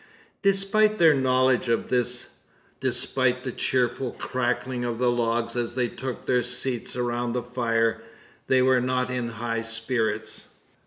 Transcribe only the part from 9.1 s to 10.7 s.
in high spirits.